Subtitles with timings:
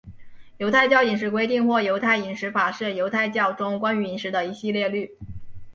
[0.57, 5.15] 犹太教饮食规定或犹太饮食法是犹太教中关于饮食的一系列律。